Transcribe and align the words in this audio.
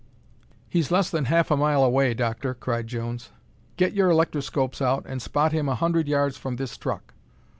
"He's 0.67 0.89
less 0.89 1.11
than 1.11 1.25
half 1.25 1.51
a 1.51 1.55
mile 1.55 1.83
away, 1.83 2.15
Doctor!" 2.15 2.55
cried 2.55 2.87
Jones. 2.87 3.29
"Get 3.77 3.93
your 3.93 4.09
electroscopes 4.09 4.81
out 4.81 5.05
and 5.05 5.21
spot 5.21 5.51
him 5.51 5.69
a 5.69 5.75
hundred 5.75 6.07
yards 6.07 6.37
from 6.37 6.55
this 6.55 6.75
truck." 6.75 7.13